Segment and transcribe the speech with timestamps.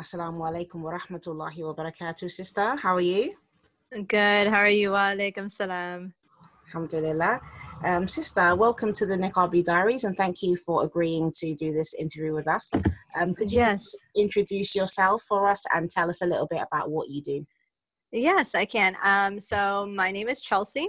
[0.00, 2.76] Assalamu alaikum wa rahmatullahi wa barakatuh, sister.
[2.76, 3.34] How are you?
[3.92, 4.48] Good.
[4.48, 4.90] How are you?
[4.90, 6.12] Wa alaikum salam.
[6.68, 7.40] Alhamdulillah.
[7.84, 11.94] Um, sister, welcome to the Niqabi Diaries and thank you for agreeing to do this
[11.98, 12.66] interview with us.
[13.18, 13.82] Um, could you Yes.
[14.14, 17.46] introduce yourself for us and tell us a little bit about what you do?
[18.12, 18.96] Yes, I can.
[19.02, 20.88] Um, so my name is Chelsey.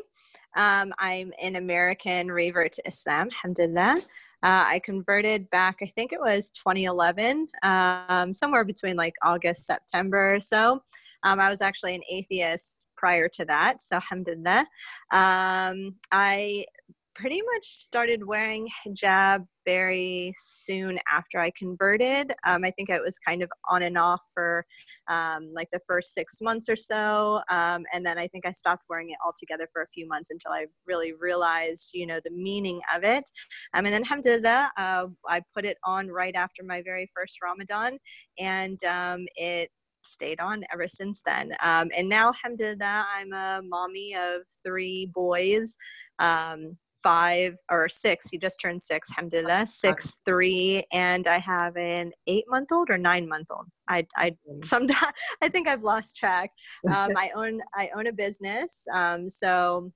[0.55, 4.02] Um, I'm an American revert to Islam, alhamdulillah.
[4.44, 10.36] Uh, I converted back, I think it was 2011, um, somewhere between like August, September
[10.36, 10.82] or so.
[11.24, 14.66] Um, I was actually an atheist prior to that, so alhamdulillah.
[15.11, 16.66] Um, I
[17.20, 20.34] pretty much started wearing hijab very
[20.66, 22.32] soon after I converted.
[22.46, 24.64] Um, I think it was kind of on and off for
[25.10, 27.42] um, like the first six months or so.
[27.50, 30.52] Um, and then I think I stopped wearing it altogether for a few months until
[30.52, 33.23] I really realized, you know, the meaning of it.
[33.73, 37.97] Um, and then alhamdulillah, uh, I put it on right after my very first Ramadan
[38.38, 39.72] and um, it
[40.03, 41.52] stayed on ever since then.
[41.63, 45.73] Um, and now alhamdulillah, I'm a mommy of three boys.
[46.19, 52.11] Um, five or six he just turned six alhamdulillah six three and i have an
[52.27, 54.30] eight month old or nine month old i i
[54.66, 56.52] sometimes i think i've lost track.
[56.94, 59.89] Um, i own i own a business um, so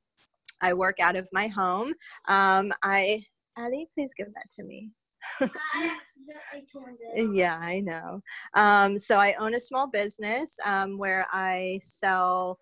[0.61, 1.89] i work out of my home.
[2.29, 3.21] Um, i
[3.57, 4.89] ali please give that to me.
[7.33, 8.21] Yeah i know.
[8.53, 12.57] Um, so i own a small business um, where i sell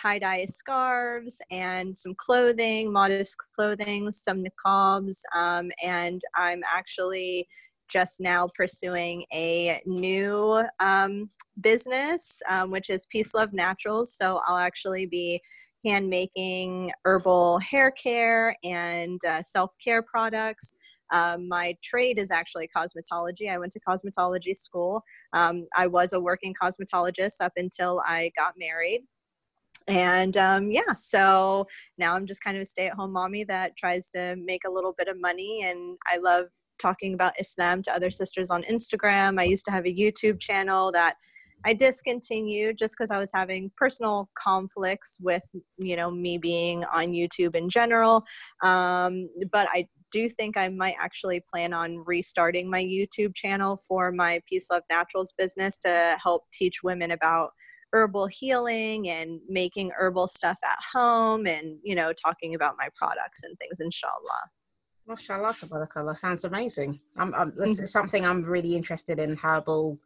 [0.00, 7.46] tie-dye scarves and some clothing modest clothing some niqabs um, and i'm actually
[7.92, 11.28] just now pursuing a new um,
[11.62, 15.40] business um, which is peace love naturals so i'll actually be
[15.84, 20.68] hand making herbal hair care and uh, self-care products
[21.12, 23.50] um, my trade is actually cosmetology.
[23.50, 25.02] I went to cosmetology school.
[25.32, 29.02] Um, I was a working cosmetologist up until I got married.
[29.90, 31.66] And um, yeah, so
[31.98, 34.70] now I'm just kind of a stay at home mommy that tries to make a
[34.70, 35.66] little bit of money.
[35.68, 36.46] And I love
[36.80, 39.40] talking about Islam to other sisters on Instagram.
[39.40, 41.14] I used to have a YouTube channel that
[41.66, 45.42] I discontinued just because I was having personal conflicts with,
[45.76, 48.22] you know, me being on YouTube in general.
[48.62, 54.12] Um, but I do think I might actually plan on restarting my YouTube channel for
[54.12, 57.50] my Peace Love Naturals business to help teach women about
[57.92, 63.40] herbal healing and making herbal stuff at home and, you know, talking about my products
[63.42, 64.50] and things, inshallah.
[65.06, 66.18] Mashallah, tabarakallah.
[66.20, 67.00] Sounds amazing.
[67.16, 67.84] I'm, I'm, this Mhm.
[67.84, 69.98] is something I'm really interested in herbal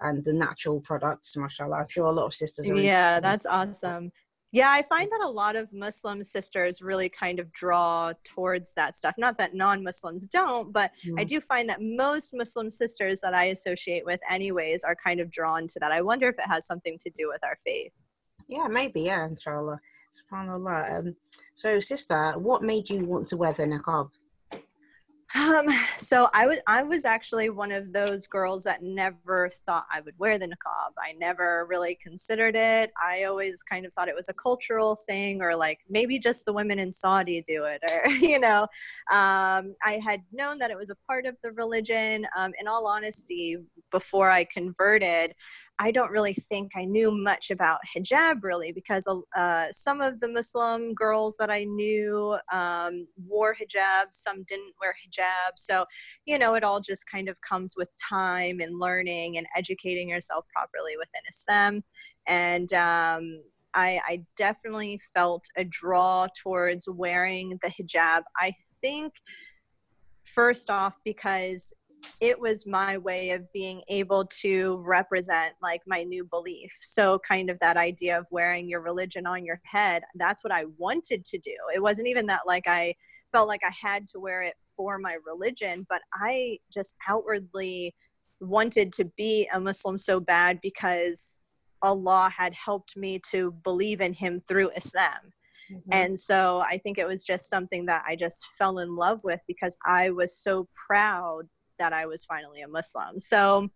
[0.00, 1.76] and the natural products, mashallah.
[1.76, 4.12] I'm sure a lot of sisters are Yeah, that's awesome.
[4.50, 8.96] Yeah, I find that a lot of Muslim sisters really kind of draw towards that
[8.96, 9.14] stuff.
[9.18, 11.28] Not that non Muslims don't, but I Mm.
[11.28, 15.68] do find that most Muslim sisters that I associate with, anyways, are kind of drawn
[15.68, 15.92] to that.
[15.92, 17.92] I wonder if it has something to do with our faith.
[18.46, 19.80] Yeah, maybe, yeah, inshallah.
[20.32, 20.98] SubhanAllah.
[20.98, 21.16] Um,
[21.56, 24.10] so, sister, what made you want to wear the niqab?
[25.34, 25.66] Um,
[26.00, 30.14] so I was I was actually one of those girls that never thought I would
[30.18, 30.92] wear the niqab.
[30.98, 32.90] I never really considered it.
[33.02, 36.52] I always kind of thought it was a cultural thing or like maybe just the
[36.52, 38.62] women in Saudi do it or you know.
[39.10, 42.26] Um, I had known that it was a part of the religion.
[42.36, 43.58] Um, in all honesty,
[43.90, 45.34] before I converted,
[45.80, 49.04] I don't really think I knew much about hijab really because
[49.36, 54.92] uh, some of the Muslim girls that I knew um, wore hijab, some didn't wear
[54.92, 55.52] hijab.
[55.56, 55.84] So,
[56.24, 60.46] you know, it all just kind of comes with time and learning and educating yourself
[60.52, 61.84] properly within Islam.
[62.26, 63.40] And um,
[63.74, 68.22] I, I definitely felt a draw towards wearing the hijab.
[68.36, 69.12] I think,
[70.34, 71.62] first off, because
[72.20, 76.70] it was my way of being able to represent like my new belief.
[76.92, 80.64] So kind of that idea of wearing your religion on your head, that's what I
[80.76, 81.54] wanted to do.
[81.74, 82.94] It wasn't even that like I
[83.32, 87.94] felt like I had to wear it for my religion, but I just outwardly
[88.40, 91.18] wanted to be a Muslim so bad because
[91.82, 95.32] Allah had helped me to believe in him through Islam.
[95.70, 95.82] Mhm.
[95.92, 99.40] And so I think it was just something that I just fell in love with
[99.46, 101.48] because I was so proud
[101.78, 103.20] that I was finally a Muslim.
[103.28, 103.68] So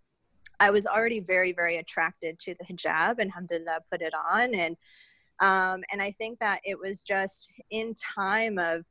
[0.60, 4.54] I was already very, very attracted to the hijab and alhamdulillah put it on.
[4.54, 4.76] And,
[5.40, 8.84] um, and I think that it was just in time of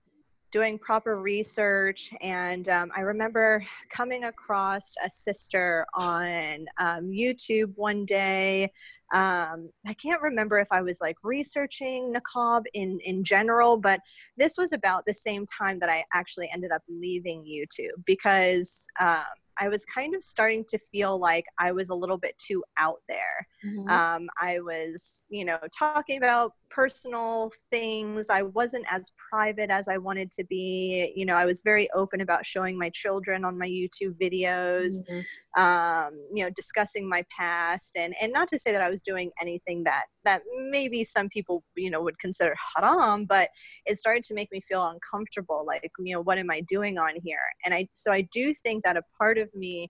[0.52, 2.00] doing proper research.
[2.22, 3.66] And um, I remember
[3.96, 8.72] coming across a sister on um, YouTube one day.
[9.14, 14.00] Um, I can't remember if I was like researching niqab in, in general, but
[14.38, 19.24] this was about the same time that I actually ended up leaving YouTube because um,
[19.60, 23.02] I was kind of starting to feel like I was a little bit too out
[23.08, 23.48] there.
[23.66, 23.90] Mm-hmm.
[23.90, 28.26] Um, I was you know, talking about personal things.
[28.30, 29.02] I wasn't as
[29.32, 31.14] private as I wanted to be.
[31.16, 35.62] You know, I was very open about showing my children on my YouTube videos, mm-hmm.
[35.62, 39.32] um, you know, discussing my past and, and not to say that I was doing
[39.42, 43.48] anything that, that maybe some people, you know, would consider haram, but
[43.86, 45.64] it started to make me feel uncomfortable.
[45.66, 47.40] Like, you know, what am I doing on here?
[47.64, 49.90] And I, so I do think that a part of me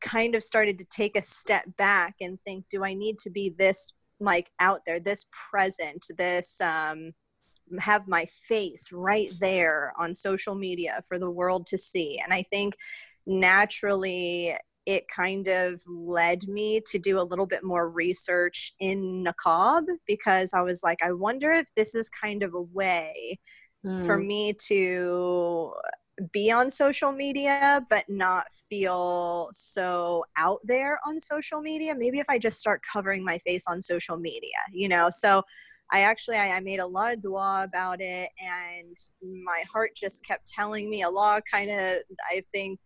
[0.00, 3.54] kind of started to take a step back and think, do I need to be
[3.58, 3.78] this
[4.20, 7.12] like out there, this present, this um,
[7.78, 12.20] have my face right there on social media for the world to see.
[12.22, 12.74] And I think
[13.26, 14.54] naturally
[14.86, 20.50] it kind of led me to do a little bit more research in niqab because
[20.52, 23.38] I was like, I wonder if this is kind of a way
[23.84, 24.04] mm.
[24.06, 24.26] for hmm.
[24.26, 25.72] me to
[26.32, 32.26] be on social media but not feel so out there on social media maybe if
[32.28, 35.10] i just start covering my face on social media you know?
[35.22, 35.42] So
[35.92, 38.96] i actually i, I made a lot of dua about it and
[39.44, 41.98] my heart just kept telling me allah kind of
[42.30, 42.78] i think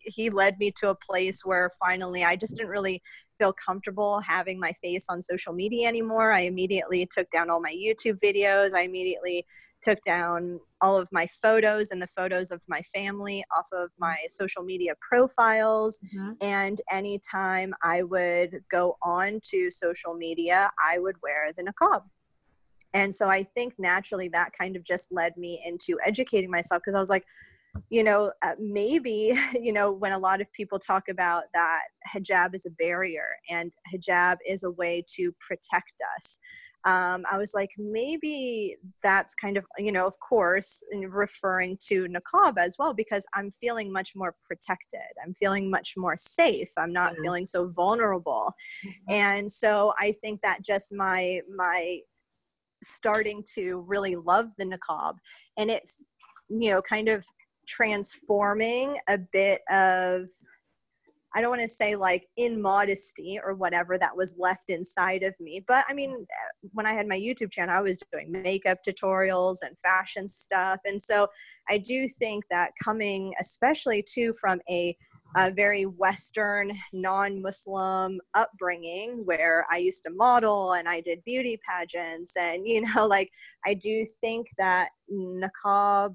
[0.00, 3.00] he led me to a place where finally i just didn't really
[3.38, 6.30] feel comfortable having my face on social media anymore.
[6.32, 8.74] I immediately took down all my youtube videos.
[8.74, 9.44] I immediately
[9.82, 14.16] took down all of my photos and the photos of my family off of my
[14.38, 15.98] social media profiles.
[16.14, 16.32] Mm-hmm.
[16.40, 22.02] And anytime I would go on to social media, I would wear the niqab.
[22.94, 26.96] And so I think naturally that kind of just led me into educating myself because
[26.96, 27.24] I was like,
[27.88, 31.82] you know, uh, maybe, you know, when a lot of people talk about that
[32.14, 36.36] hijab is a barrier and hijab is a way to protect us
[36.84, 40.66] um, I was like, maybe that's kind of, you know, of course,
[41.08, 45.00] referring to niqab as well, because I'm feeling much more protected.
[45.24, 46.68] I'm feeling much more safe.
[46.76, 47.22] I'm not mm-hmm.
[47.22, 48.52] feeling so vulnerable.
[48.84, 49.12] Mm-hmm.
[49.12, 51.98] And so I think that just my, my
[52.98, 55.14] starting to really love the niqab
[55.56, 55.92] and it's,
[56.48, 57.24] you know, kind of
[57.68, 60.22] transforming a bit of
[61.34, 65.34] I don't want to say like in modesty or whatever that was left inside of
[65.40, 65.64] me.
[65.66, 66.26] But I mean,
[66.72, 70.80] when I had my YouTube channel, I was doing makeup tutorials and fashion stuff.
[70.84, 71.28] And so
[71.68, 74.96] I do think that coming, especially too from a,
[75.36, 81.58] a very Western, non Muslim upbringing where I used to model and I did beauty
[81.66, 83.30] pageants, and you know, like
[83.64, 86.14] I do think that niqab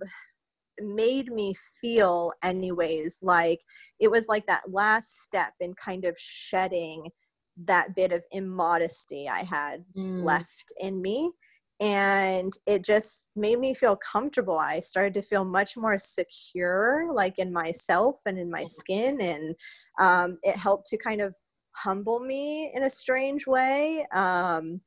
[0.82, 3.60] made me feel anyways like
[4.00, 7.10] it was like that last step in kind of shedding
[7.66, 10.24] that bit of immodesty I had mm.
[10.24, 11.32] left in me.
[11.80, 14.58] And it just made me feel comfortable.
[14.58, 18.80] I started to feel much more secure, like in myself and in my mm-hmm.
[18.80, 19.22] skin.
[19.22, 19.56] And
[20.00, 21.36] um, it helped to kind of
[21.74, 24.08] humble me in a strange way.
[24.12, 24.82] Um,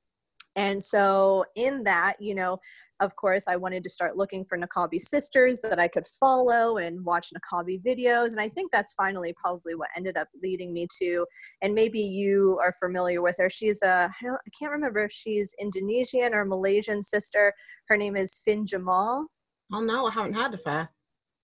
[0.57, 2.59] and so, in that, you know,
[3.01, 7.05] of course, I wanted to start looking for Niqabi sisters that I could follow and
[7.05, 8.29] watch Niqabi videos.
[8.29, 11.27] And I think that's finally probably what ended up leading me to.
[11.63, 13.51] And maybe you are familiar with her.
[13.51, 17.53] She's a, I, I can't remember if she's Indonesian or Malaysian sister.
[17.89, 19.27] Her name is Fin Jamal.
[19.73, 20.89] Oh, no, I haven't heard of her.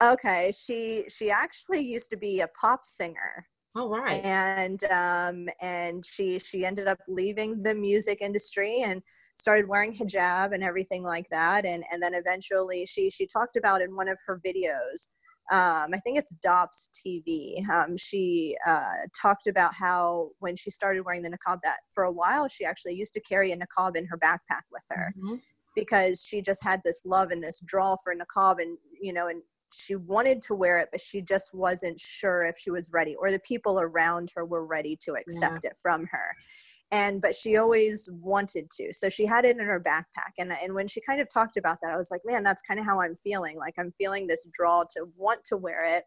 [0.03, 3.47] Okay, she she actually used to be a pop singer.
[3.75, 4.23] Oh right.
[4.23, 9.03] And um and she she ended up leaving the music industry and
[9.39, 13.83] started wearing hijab and everything like that and and then eventually she she talked about
[13.83, 15.09] in one of her videos
[15.53, 17.65] um, I think it's Dops TV.
[17.71, 22.11] Um, she uh, talked about how when she started wearing the niqab, that for a
[22.11, 25.37] while she actually used to carry a niqab in her backpack with her mm-hmm.
[25.77, 29.41] because she just had this love and this draw for niqab, and you know, and
[29.73, 33.31] she wanted to wear it, but she just wasn't sure if she was ready or
[33.31, 35.71] the people around her were ready to accept yeah.
[35.71, 36.35] it from her
[36.93, 38.93] and but she always wanted to.
[38.93, 41.79] So she had it in her backpack and and when she kind of talked about
[41.83, 43.57] that i was like man that's kind of how i'm feeling.
[43.59, 46.05] Like i'm feeling this draw to want to wear it.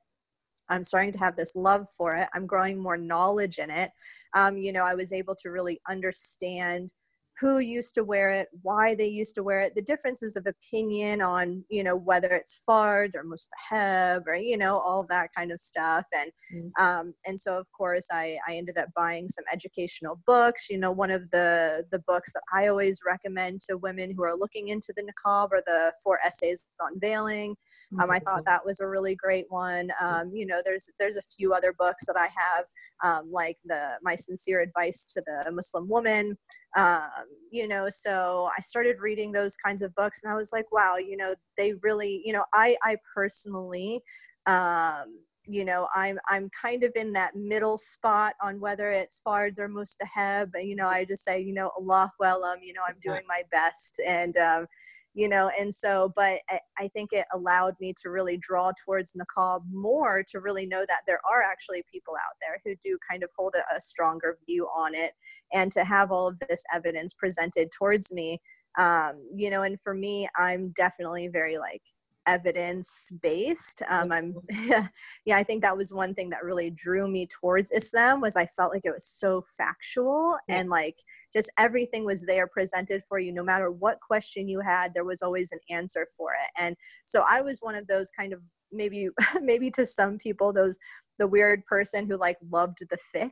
[0.69, 2.29] I'm starting to have this love for it.
[2.35, 3.91] I'm growing more knowledge in it.
[4.35, 6.93] Um, you know i was able to really understand
[7.39, 11.21] who used to wear it, why they used to wear it, the differences of opinion
[11.21, 15.59] on, you know, whether it's fard or mustahab or, you know, all that kind of
[15.59, 16.05] stuff.
[16.11, 16.83] And, mm-hmm.
[16.83, 20.67] um, and so of course I, I ended up buying some educational books.
[20.69, 24.35] You know, one of the, the books that I always recommend to women who are
[24.35, 27.55] looking into the niqab are the four essays on veiling.
[27.99, 29.89] Um, I thought that was a really great one.
[29.99, 32.65] Um, you know, there's, there's a few other books that I have,
[33.03, 36.37] um, like the, my sincere advice to the Muslim woman,
[36.77, 37.09] um,
[37.51, 40.97] you know so i started reading those kinds of books and i was like wow
[40.97, 44.01] you know they really you know i i personally
[44.45, 45.15] um
[45.49, 49.67] you know, I'm I'm kind of in that middle spot on whether it's Fard or
[49.67, 50.51] Mustahab.
[50.63, 53.41] You know, I just say, you know, Allahu a'lam, um, you know, I'm doing my
[53.51, 54.67] best, and um,
[55.13, 59.11] you know, and so, but I, I think it allowed me to really draw towards
[59.13, 63.23] niqab more to really know that there are actually people out there who do kind
[63.23, 65.13] of hold a, a stronger view on it,
[65.53, 68.39] and to have all of this evidence presented towards me.
[68.77, 71.81] Um, you know, and for me, I'm definitely very like
[72.29, 72.87] evidence
[73.21, 73.81] based.
[73.89, 74.35] Um, I'm,
[75.25, 78.47] yeah, I think that was one thing that really drew me towards Islam was I
[78.55, 80.59] felt like it was so factual yeah.
[80.59, 80.95] and like
[81.33, 83.31] just everything was there presented for you.
[83.33, 86.61] No matter what question you had, there was always an answer for it.
[86.61, 86.75] And
[87.07, 89.09] so I was one of those kind of maybe,
[89.41, 90.77] maybe to some people, those
[91.17, 93.31] the weird person who like loved the fiqh.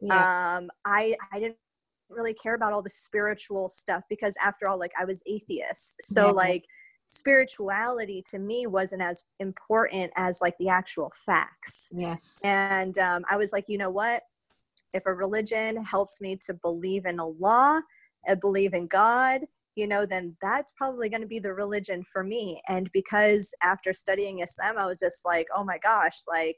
[0.00, 0.56] Yeah.
[0.56, 1.56] Um, I I didn't
[2.10, 6.26] really care about all the spiritual stuff because after all, like I was atheist, so
[6.26, 6.32] yeah.
[6.32, 6.64] like
[7.08, 11.74] spirituality to me wasn't as important as like the actual facts.
[11.90, 12.20] Yes.
[12.42, 14.22] And um, I was like, you know what?
[14.92, 17.82] If a religion helps me to believe in Allah,
[18.26, 19.42] and believe in God,
[19.74, 22.60] you know, then that's probably going to be the religion for me.
[22.68, 26.56] And because after studying Islam, I was just like, oh my gosh, like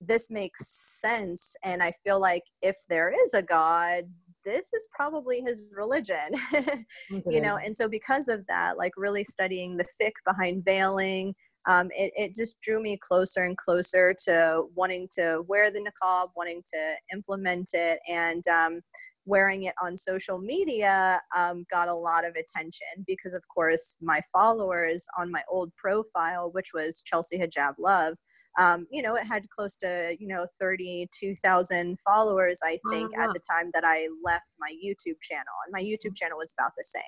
[0.00, 0.60] this makes
[1.00, 1.42] sense.
[1.64, 4.04] And I feel like if there is a God,
[4.44, 6.30] this is probably his religion
[7.26, 11.34] you know and so because of that like really studying the fiqh behind veiling
[11.66, 16.28] um, it, it just drew me closer and closer to wanting to wear the niqab
[16.36, 18.80] wanting to implement it and um,
[19.26, 24.20] wearing it on social media um, got a lot of attention because of course my
[24.32, 28.14] followers on my old profile which was chelsey hijab love
[28.58, 33.28] um, you know, it had close to, you know, 32,000 followers, I think, uh-huh.
[33.28, 35.54] at the time that I left my YouTube channel.
[35.64, 37.02] And my YouTube channel was about the same.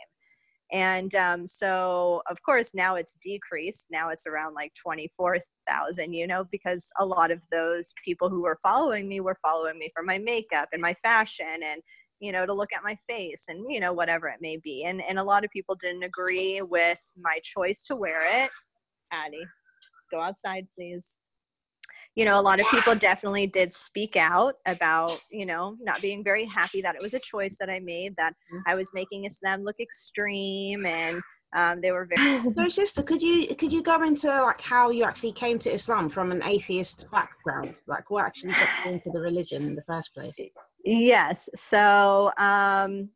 [0.72, 3.84] And um, so, of course, now it's decreased.
[3.90, 8.58] Now it's around like 24,000, you know, because a lot of those people who were
[8.64, 11.80] following me were following me for my makeup and my fashion and,
[12.18, 14.84] you know, to look at my face and, you know, whatever it may be.
[14.84, 18.50] And, and a lot of people didn't agree with my choice to wear it.
[19.12, 19.46] Addie,
[20.10, 21.02] go outside, please
[22.16, 26.24] you know, a lot of people definitely did speak out about, you know, not being
[26.24, 28.62] very happy that it was a choice that I made, that mm-hmm.
[28.66, 31.22] I was making Islam look extreme and
[31.54, 35.04] um, they were very so sister could you could you go into like how you
[35.04, 37.76] actually came to islam from an atheist background?
[37.86, 40.34] Like what actually got you into the religion in the first place?
[40.84, 41.36] Yes.
[41.70, 43.10] So um,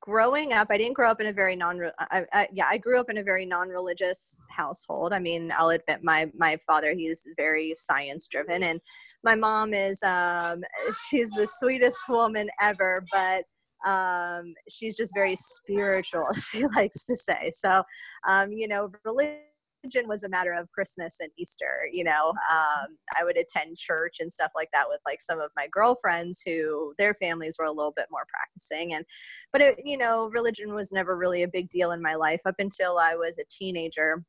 [0.00, 3.00] growing up i didn't grow up in a very non I, I, yeah i grew
[3.00, 4.18] up in a very non-religious
[4.58, 5.12] household.
[5.12, 8.80] I mean, I'll admit my my father he's very science driven, and
[9.24, 10.62] my mom is um,
[11.08, 13.44] she's the sweetest woman ever, but
[13.88, 16.28] um, she's just very spiritual.
[16.50, 17.82] She likes to say so.
[18.26, 21.88] Um, you know, religion was a matter of Christmas and Easter.
[21.92, 25.50] You know, um, I would attend church and stuff like that with like some of
[25.56, 28.94] my girlfriends who their families were a little bit more practicing.
[28.94, 29.04] And,
[29.52, 32.56] but it, you know, religion was never really a big deal in my life up
[32.58, 34.24] until I was a teenager.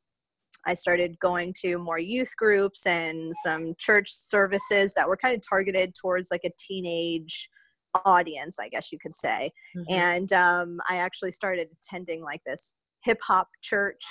[0.66, 5.42] I started going to more youth groups and some church services that were kind of
[5.48, 7.50] targeted towards like a teenage
[8.06, 9.52] audience, I guess you could say.
[9.76, 9.94] Mm-hmm.
[9.94, 12.62] And um, I actually started attending like this
[13.04, 14.02] hip hop church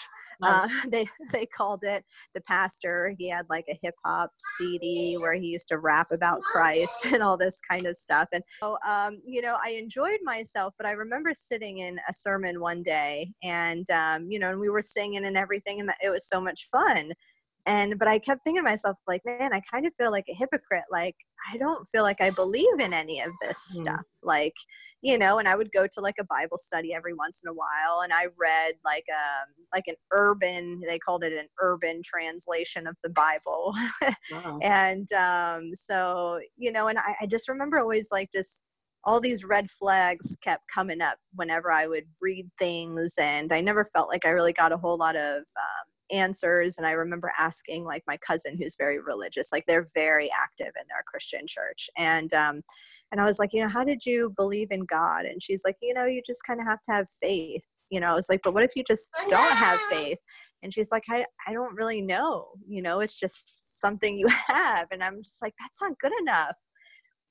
[0.42, 2.04] uh, they they called it
[2.34, 3.14] the pastor.
[3.18, 7.22] He had like a hip hop CD where he used to rap about Christ and
[7.22, 8.28] all this kind of stuff.
[8.32, 10.74] And so, um, you know, I enjoyed myself.
[10.76, 14.70] But I remember sitting in a sermon one day, and um, you know, and we
[14.70, 17.12] were singing and everything, and it was so much fun
[17.68, 20.34] and but i kept thinking to myself like man i kind of feel like a
[20.34, 21.14] hypocrite like
[21.52, 23.82] i don't feel like i believe in any of this mm.
[23.82, 24.54] stuff like
[25.02, 27.54] you know and i would go to like a bible study every once in a
[27.54, 32.86] while and i read like um like an urban they called it an urban translation
[32.86, 33.74] of the bible
[34.32, 34.58] wow.
[34.62, 38.50] and um so you know and I, I just remember always like just
[39.04, 43.86] all these red flags kept coming up whenever I would read things, and I never
[43.92, 47.84] felt like I really got a whole lot of um, answers and i remember asking
[47.84, 52.32] like my cousin who's very religious like they're very active in their christian church and
[52.32, 52.62] um
[53.12, 55.24] and i was like you know how did you believe in god?
[55.24, 57.62] And she's like you know you just kind of have to have faith.
[57.90, 60.18] You know i was like but what if you just don't have faith?
[60.62, 64.88] And she's like i i don't really know you know it's just something you have.
[64.90, 66.56] And i'm just like that's not good enough.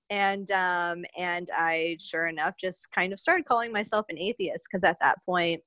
[0.10, 4.84] And um and i sure enough just kind of started calling myself an atheist because
[4.84, 5.62] at that point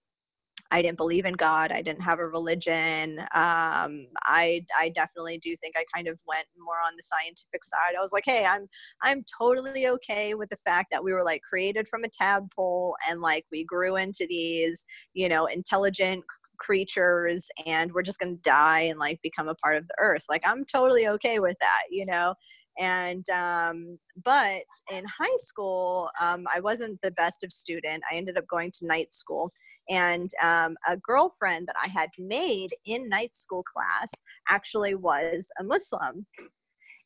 [0.72, 1.72] I didn't believe in God.
[1.72, 3.18] I didn't have a religion.
[3.34, 7.96] Um, I I definitely do think I kind of went more on the scientific side.
[7.98, 8.68] I was like, hey, I'm
[9.02, 13.20] I'm totally okay with the fact that we were like created from a tadpole and
[13.20, 14.84] like we grew into these,
[15.14, 16.24] you know, intelligent
[16.58, 20.22] creatures and we're just going to die and like become a part of the earth
[20.28, 22.34] like i'm totally okay with that you know
[22.78, 28.36] and um, but in high school um, i wasn't the best of student i ended
[28.36, 29.50] up going to night school
[29.88, 34.08] and um, a girlfriend that i had made in night school class
[34.48, 36.26] actually was a muslim.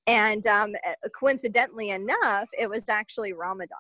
[0.07, 0.75] And um,
[1.19, 3.79] coincidentally enough it was actually ramadan.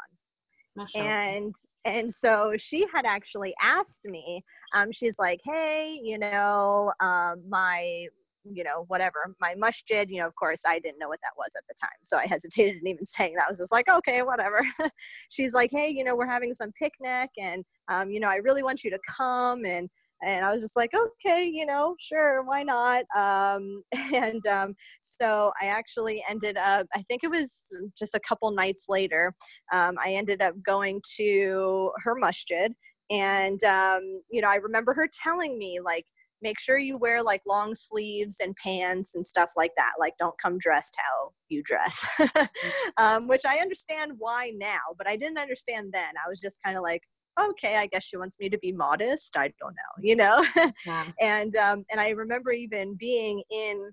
[0.94, 4.42] And and so she had actually asked me
[4.74, 8.06] um, she's like hey you know um, my
[8.44, 11.50] you know, whatever, my masjid, you know, of course I didn't know what that was
[11.56, 11.98] at the time.
[12.04, 13.46] So I hesitated in even saying that.
[13.46, 14.60] I was just like, okay, whatever.
[15.30, 18.62] She's like, hey, you know, we're having some picnic and, um, you know, I really
[18.62, 19.64] want you to come.
[19.64, 19.88] And,
[20.22, 23.04] and I was just like, okay, you know, sure, why not?
[23.16, 24.74] Um, and um,
[25.20, 27.50] so I actually ended up, I think it was
[27.98, 29.34] just a couple nights later,
[29.72, 32.72] um, I ended up going to her masjid.
[33.10, 36.06] And, um, you know, I remember her telling me, like,
[36.44, 39.92] make sure you wear like long sleeves and pants and stuff like that.
[39.98, 41.92] Like, don't come dressed how you dress,
[42.98, 46.12] um, which I understand why now, but I didn't understand then.
[46.24, 47.00] I was just kind of like,
[47.40, 49.30] okay, I guess she wants me to be modest.
[49.36, 50.44] I don't know, you know.
[50.86, 51.06] yeah.
[51.18, 53.90] And um, and I remember even being in,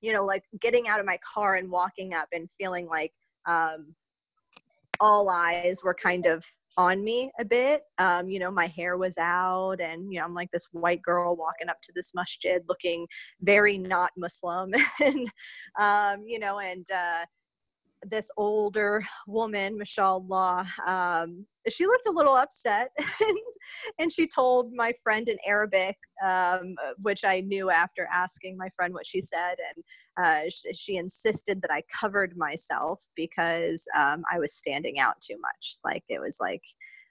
[0.00, 3.12] you know, like getting out of my car and walking up and feeling like
[3.46, 3.94] um,
[4.98, 6.42] all eyes were kind of
[6.76, 7.82] on me a bit.
[7.98, 11.36] Um, you know, my hair was out, and you know, I'm like this white girl
[11.36, 13.06] walking up to this masjid, looking
[13.40, 15.30] very not Muslim, and
[15.78, 17.24] um, you know, and uh,
[18.08, 23.38] this older woman, mashallah, um, she looked a little upset, and,
[23.98, 28.92] and she told my friend in Arabic, um, which I knew after asking my friend
[28.92, 29.84] what she said, and
[30.24, 35.36] uh, she, she, insisted that I covered myself because um, I was standing out too
[35.40, 35.76] much.
[35.84, 36.62] Like it was like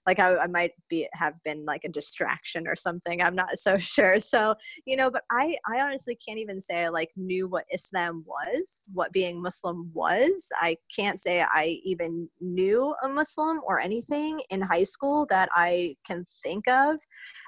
[0.07, 3.77] like I, I might be have been like a distraction or something i'm not so
[3.79, 4.19] sure.
[4.19, 4.55] So
[4.85, 8.63] you know but i i honestly can't even say i like knew what islam was
[8.93, 10.31] what being muslim was.
[10.53, 15.95] I can't say i even knew a muslim or anything in high school that i
[16.05, 16.97] can think of.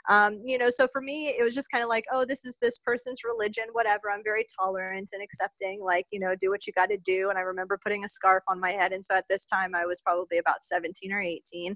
[0.09, 2.55] Um, you know so for me it was just kind of like oh this is
[2.61, 6.73] this person's religion whatever i'm very tolerant and accepting like you know do what you
[6.73, 7.29] got to do.
[7.29, 9.85] And i remember putting a scarf on my head and so at this time i
[9.85, 11.75] was probably about 17 or 18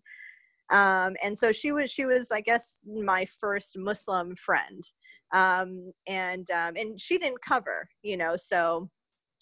[0.72, 4.84] um, and so she was she was I guess my first Muslim friend,
[5.34, 8.90] um, and um, and she didn't cover, you know, so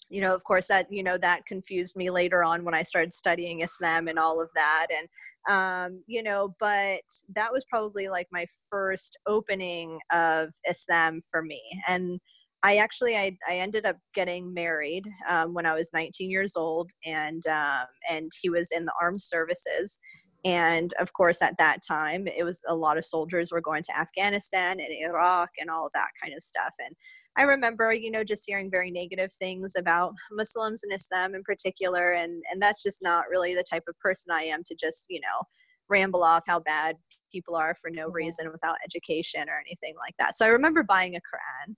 [0.08, 3.12] you know of course that you know that confused me later on when I started
[3.12, 5.08] studying Islam and all of that, and
[5.52, 7.00] um, you know, but
[7.34, 12.20] that was probably like my first opening of Islam for me, and.
[12.62, 16.90] I actually I, I ended up getting married um, when I was 19 years old,
[17.04, 19.98] and um, and he was in the armed services,
[20.46, 23.98] and of course, at that time, it was a lot of soldiers were going to
[23.98, 26.72] Afghanistan and Iraq and all that kind of stuff.
[26.78, 26.94] And
[27.36, 32.12] I remember, you know, just hearing very negative things about Muslims and Islam in particular.
[32.12, 35.18] And, and that's just not really the type of person I am to just, you
[35.20, 35.44] know,
[35.88, 36.94] ramble off how bad
[37.32, 38.14] people are for no mm-hmm.
[38.14, 40.38] reason without education or anything like that.
[40.38, 41.74] So I remember buying a Quran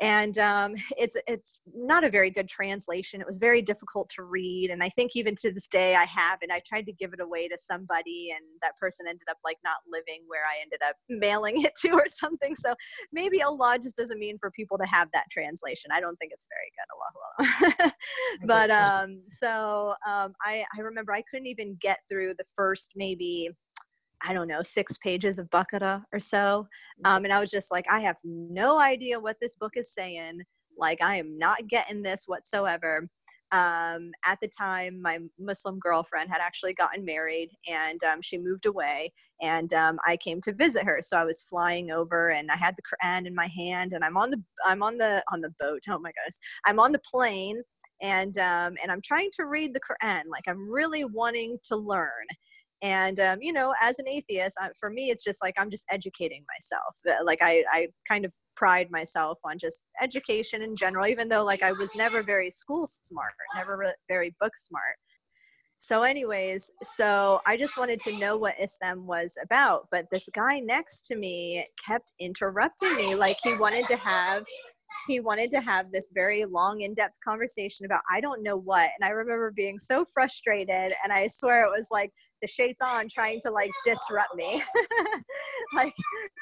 [0.00, 3.20] and um, it's it's not a very good translation.
[3.20, 6.38] It was very difficult to read, and I think even to this day I have
[6.42, 9.58] and I tried to give it away to somebody, and that person ended up like
[9.62, 12.56] not living where I ended up mailing it to or something.
[12.58, 12.74] So
[13.12, 15.90] maybe Allah just doesn't mean for people to have that translation.
[15.92, 17.92] I don't think it's very good, Allah.
[18.46, 23.50] but um, so um, I I remember I couldn't even get through the first maybe
[24.22, 26.66] I don't know, six pages of Baqarah or so.
[27.04, 30.40] Um, and I was just like, I have no idea what this book is saying.
[30.76, 33.08] Like, I am not getting this whatsoever.
[33.52, 38.66] Um, at the time, my Muslim girlfriend had actually gotten married and um, she moved
[38.66, 39.12] away.
[39.40, 41.00] And um, I came to visit her.
[41.04, 44.16] So I was flying over and I had the Quran in my hand and I'm
[44.16, 45.82] on the, I'm on the, on the boat.
[45.88, 46.34] Oh my gosh.
[46.64, 47.60] I'm on the plane
[48.02, 50.22] and, um, and I'm trying to read the Quran.
[50.30, 52.26] Like, I'm really wanting to learn
[52.82, 55.84] and um, you know as an atheist I, for me it's just like i'm just
[55.90, 61.06] educating myself uh, like I, I kind of pride myself on just education in general
[61.06, 64.96] even though like i was never very school smart never very book smart.
[65.82, 66.62] So anyways
[66.96, 71.16] so i just wanted to know what islam was about but this guy next to
[71.16, 74.44] me kept interrupting me like he wanted to have
[75.06, 79.04] he wanted to have this very long in-depth conversation about i don't know what and
[79.04, 83.50] i remember being so frustrated and i swear it was like the shaitan trying to
[83.50, 84.62] like disrupt me.
[85.74, 85.94] like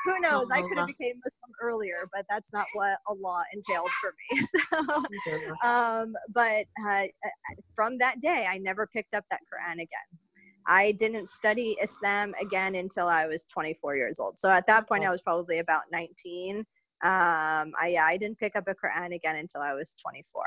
[0.05, 0.47] who knows?
[0.53, 4.47] I could have became Muslim earlier, but that's not what Allah entailed for me.
[5.63, 9.87] so, um, but uh, uh, from that day, I never picked up that Quran again.
[10.67, 14.37] I didn't study Islam again until I was 24 years old.
[14.39, 16.65] So at that point, I was probably about 19.
[17.05, 20.43] Um, I, yeah, I didn't pick up a Quran again until I was 24.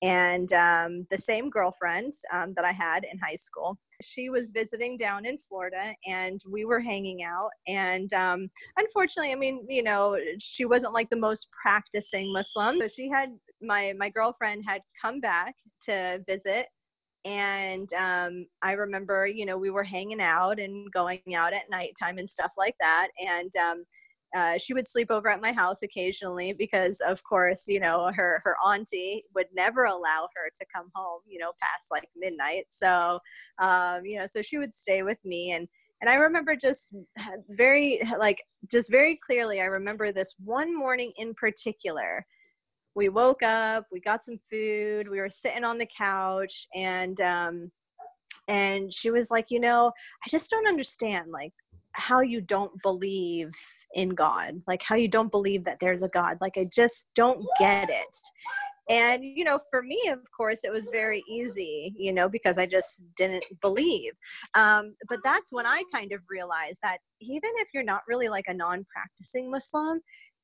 [0.00, 4.96] And um, the same girlfriend um, that I had in high school, she was visiting
[4.96, 7.50] down in Florida and we were hanging out.
[7.66, 12.78] And um, unfortunately, I mean, you know, she wasn't like the most practicing Muslim.
[12.80, 13.30] So she had,
[13.60, 15.56] my, my girlfriend had come back
[15.86, 16.66] to visit
[17.24, 22.18] and um, I remember, you know, we were hanging out and going out at nighttime
[22.18, 23.08] and stuff like that.
[23.18, 23.84] And um,
[24.36, 28.40] uh, she would sleep over at my house occasionally because, of course, you know, her
[28.44, 32.66] her auntie would never allow her to come home, you know, past like midnight.
[32.70, 33.18] So,
[33.58, 35.68] um, you know, so she would stay with me and.
[36.00, 36.94] And I remember just
[37.48, 38.38] very, like,
[38.70, 42.24] just very clearly, I remember this one morning in particular
[42.98, 47.70] we woke up, we got some food, we were sitting on the couch, and um,
[48.48, 49.92] and she was like, you know,
[50.26, 51.52] I just don't understand, like,
[51.92, 53.50] how you don't believe
[53.94, 57.44] in God, like how you don't believe that there's a God, like I just don't
[57.58, 58.06] get it.
[58.90, 62.64] And, you know, for me, of course, it was very easy, you know, because I
[62.64, 62.86] just
[63.18, 64.12] didn't believe.
[64.54, 68.46] Um, but that's when I kind of realized that even if you're not really like
[68.48, 70.00] a non practicing Muslim,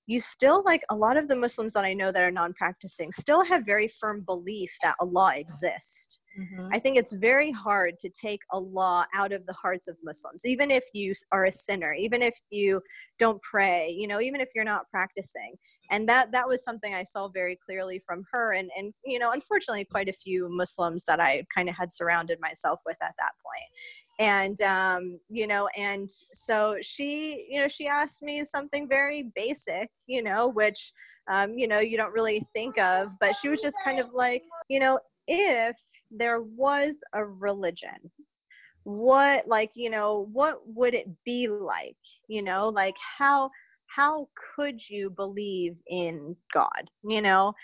[0.07, 3.45] you still like a lot of the Muslims that I know that are non-practicing still
[3.45, 5.94] have very firm belief that Allah exists.
[6.39, 6.69] Mm-hmm.
[6.73, 10.71] I think it's very hard to take Allah out of the hearts of Muslims, even
[10.71, 12.81] if you are a sinner, even if you
[13.21, 15.55] don't pray, you know, even if you're not practicing.
[15.91, 19.31] And that that was something I saw very clearly from her, and and you know,
[19.33, 23.33] unfortunately, quite a few Muslims that I kind of had surrounded myself with at that
[23.45, 23.71] point.
[24.19, 26.09] and um, you know and
[26.47, 30.79] so she you know she asked me something very basic you know which
[31.29, 34.43] um, you know you don't really think of but she was just kind of like
[34.69, 35.77] you know if
[36.17, 38.11] there was a religion
[38.85, 41.97] what like you know what would it be like
[42.29, 43.51] you know like how
[43.87, 47.55] how could you believe in god you know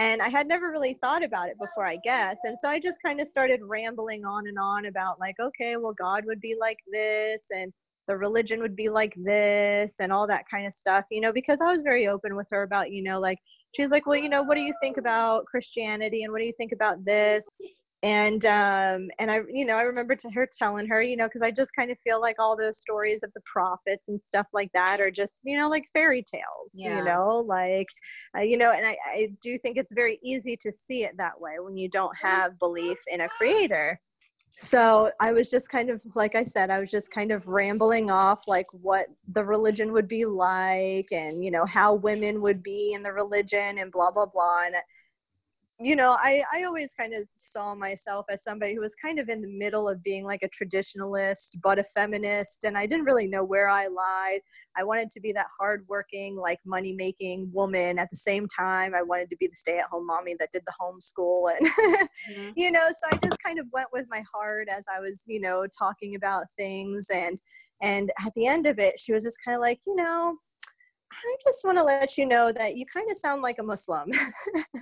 [0.00, 2.38] and I had never really thought about it before, I guess.
[2.44, 5.92] And so I just kind of started rambling on and on about, like, okay, well,
[5.92, 7.70] God would be like this, and
[8.08, 11.58] the religion would be like this, and all that kind of stuff, you know, because
[11.60, 13.36] I was very open with her about, you know, like,
[13.76, 16.54] she's like, well, you know, what do you think about Christianity, and what do you
[16.56, 17.44] think about this?
[18.02, 21.42] And um and i you know i remember to her telling her you know because
[21.42, 24.70] i just kind of feel like all those stories of the prophets and stuff like
[24.72, 26.98] that are just you know like fairy tales yeah.
[26.98, 27.86] you know like
[28.36, 31.38] uh, you know and I, I do think it's very easy to see it that
[31.38, 34.00] way when you don't have belief in a creator
[34.70, 38.10] so i was just kind of like i said i was just kind of rambling
[38.10, 42.92] off like what the religion would be like and you know how women would be
[42.94, 44.74] in the religion and blah blah blah and
[45.80, 49.28] you know i i always kind of saw myself as somebody who was kind of
[49.28, 53.26] in the middle of being like a traditionalist but a feminist and i didn't really
[53.26, 54.40] know where i lied
[54.76, 59.02] i wanted to be that hardworking like money making woman at the same time i
[59.02, 61.66] wanted to be the stay at home mommy that did the homeschool and
[62.32, 62.50] mm-hmm.
[62.56, 65.40] you know so i just kind of went with my heart as i was you
[65.40, 67.38] know talking about things and
[67.82, 70.36] and at the end of it she was just kind of like you know
[71.12, 74.10] I just want to let you know that you kind of sound like a Muslim.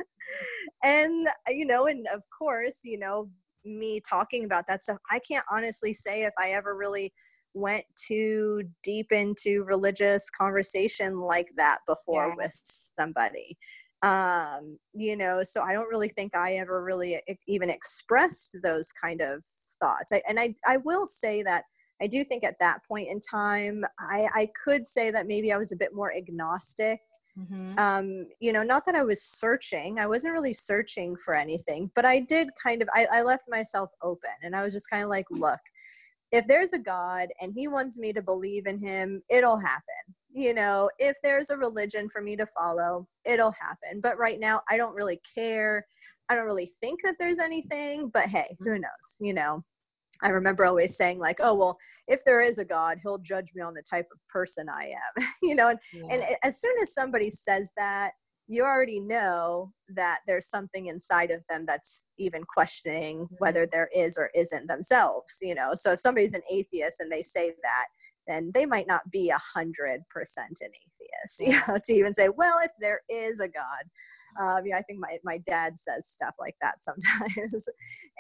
[0.83, 3.29] and, uh, you know, and of course, you know,
[3.65, 7.13] me talking about that stuff, I can't honestly say if I ever really
[7.55, 12.35] went too deep into religious conversation like that before yeah.
[12.37, 12.53] with
[12.99, 13.57] somebody.
[14.03, 19.21] Um, you know, so I don't really think I ever really even expressed those kind
[19.21, 19.43] of
[19.81, 20.11] thoughts.
[20.13, 21.65] I, and I, I will say that
[22.01, 25.57] I do think at that point in time, I, I could say that maybe I
[25.57, 27.01] was a bit more agnostic.
[27.39, 27.79] Mm-hmm.
[27.79, 32.05] Um, you know, not that I was searching, I wasn't really searching for anything, but
[32.05, 35.09] I did kind of, I, I left myself open and I was just kind of
[35.09, 35.61] like, look,
[36.33, 40.15] if there's a God and he wants me to believe in him, it'll happen.
[40.31, 44.01] You know, if there's a religion for me to follow, it'll happen.
[44.03, 45.87] But right now, I don't really care.
[46.29, 49.65] I don't really think that there's anything, but hey, who knows, you know?
[50.23, 53.63] I remember always saying like, oh well, if there is a God, he'll judge me
[53.63, 55.69] on the type of person I am, you know.
[55.69, 56.07] And, yeah.
[56.11, 58.13] and as soon as somebody says that,
[58.49, 63.35] you already know that there's something inside of them that's even questioning mm-hmm.
[63.39, 65.73] whether there is or isn't themselves, you know.
[65.75, 67.87] So if somebody's an atheist and they say that,
[68.27, 72.29] then they might not be a hundred percent an atheist, you know, to even say,
[72.29, 73.85] well, if there is a God,
[74.39, 77.67] um, yeah, I think my, my dad says stuff like that sometimes.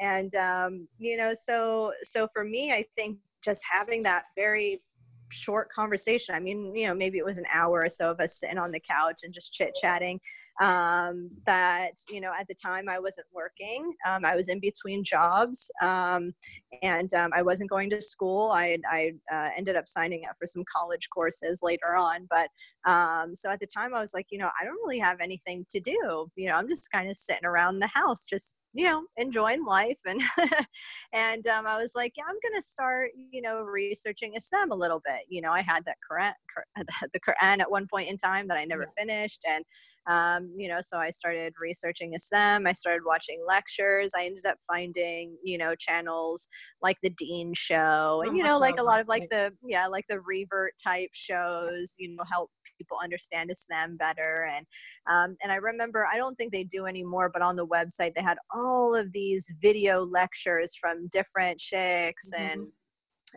[0.01, 4.83] and, um, you know, so, so for me, I think just having that very
[5.31, 6.35] short conversation.
[6.35, 8.73] I mean, you know, maybe it was an hour or so of us sitting on
[8.73, 10.21] the couch and just chit chatting.
[10.61, 13.93] Um, that you know, at the time I wasn't working.
[14.07, 16.35] Um, I was in between jobs, um,
[16.83, 18.51] and um, I wasn't going to school.
[18.51, 22.29] I I uh, ended up signing up for some college courses later on.
[22.29, 22.49] But
[22.91, 25.65] um, so at the time I was like, you know, I don't really have anything
[25.73, 26.29] to do.
[26.37, 29.99] You know, I'm just kind of sitting around the house, just you know enjoying life
[30.05, 30.21] and
[31.13, 35.01] and um, I was like yeah I'm gonna start you know researching Islam a little
[35.05, 36.33] bit you know I had that Quran
[37.13, 39.05] the Quran at one point in time that I never yeah.
[39.05, 39.65] finished and
[40.07, 44.57] um, you know so I started researching Islam I started watching lectures I ended up
[44.67, 46.47] finding you know channels
[46.83, 50.05] like the Deen show and you know like a lot of like the yeah like
[50.09, 54.49] the revert type shows you know help people understand Islam better.
[54.57, 54.67] And
[55.11, 58.23] um, and I remember I don't think they do anymore, but on the website they
[58.23, 62.43] had all of these video lectures from different sheikhs mm-hmm.
[62.43, 62.67] and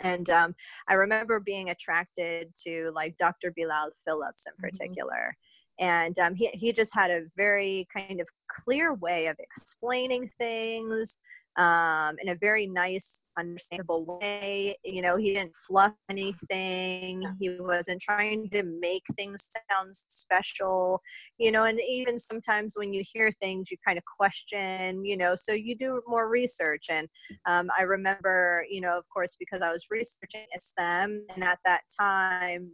[0.03, 0.55] and um,
[0.87, 3.51] I remember being attracted to like Dr.
[3.55, 4.77] Bilal Phillips in mm-hmm.
[4.77, 5.35] particular.
[5.35, 5.47] Mm-hmm.
[5.79, 8.27] And um, he, he just had a very kind of
[8.63, 11.15] clear way of explaining things
[11.57, 14.77] um, in a very nice understandable way.
[14.83, 17.23] You know, he didn't fluff anything.
[17.39, 19.39] He wasn't trying to make things
[19.69, 21.01] sound special.
[21.37, 25.03] You know, and even sometimes when you hear things, you kind of question.
[25.05, 26.85] You know, so you do more research.
[26.89, 27.07] And
[27.47, 31.81] um, I remember, you know, of course, because I was researching Islam, and at that
[31.99, 32.71] time,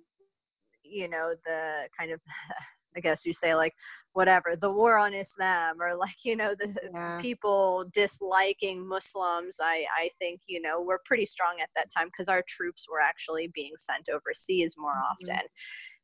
[0.84, 2.20] you know, the kind of
[2.98, 3.74] I guess you say like
[4.18, 7.20] whatever the war on islam or like you know the yeah.
[7.22, 12.28] people disliking muslims i i think you know we're pretty strong at that time because
[12.28, 15.30] our troops were actually being sent overseas more mm-hmm.
[15.30, 15.46] often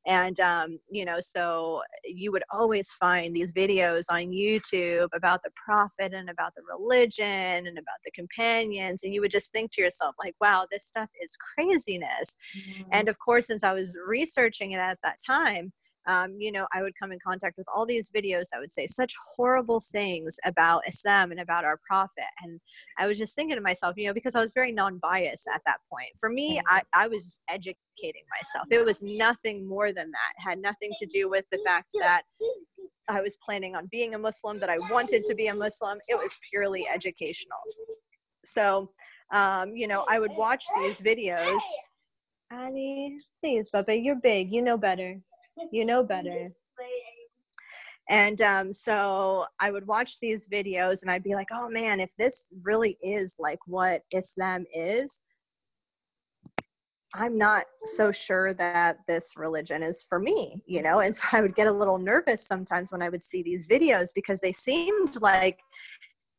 [0.05, 5.49] and um, you know so you would always find these videos on youtube about the
[5.65, 9.81] prophet and about the religion and about the companions and you would just think to
[9.81, 12.89] yourself like wow this stuff is craziness mm-hmm.
[12.91, 15.71] and of course since i was researching it at that time
[16.05, 18.87] um, you know, I would come in contact with all these videos that would say
[18.87, 22.25] such horrible things about Islam and about our prophet.
[22.43, 22.59] And
[22.99, 25.61] I was just thinking to myself, you know, because I was very non biased at
[25.65, 26.09] that point.
[26.19, 28.67] For me, I, I was educating myself.
[28.69, 30.33] It was nothing more than that.
[30.37, 32.23] It had nothing to do with the fact that
[33.07, 35.99] I was planning on being a Muslim, that I wanted to be a Muslim.
[36.07, 37.59] It was purely educational.
[38.45, 38.91] So,
[39.33, 41.59] um, you know, I would watch these videos.
[42.51, 44.51] Ali, please, Baba, you're big.
[44.51, 45.17] You know better
[45.71, 46.51] you know better.
[48.09, 52.09] And um, so I would watch these videos and I'd be like, oh man, if
[52.17, 55.09] this really is like what Islam is,
[57.15, 60.99] I'm not so sure that this religion is for me, you know?
[60.99, 64.07] And so I would get a little nervous sometimes when I would see these videos
[64.15, 65.59] because they seemed like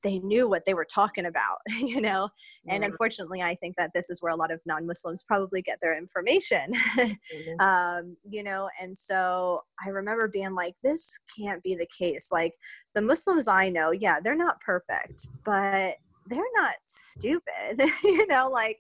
[0.05, 2.29] they knew what they were talking about, you know.
[2.69, 5.99] And unfortunately, I think that this is where a lot of non-Muslims probably get their
[5.99, 7.61] information, mm-hmm.
[7.61, 8.69] um, you know.
[8.81, 11.03] And so I remember being like, this
[11.37, 12.27] can't be the case.
[12.31, 12.53] Like
[12.95, 15.97] the Muslims I know, yeah, they're not perfect, but
[16.29, 16.75] they're not
[17.19, 18.49] stupid, you know.
[18.53, 18.79] Like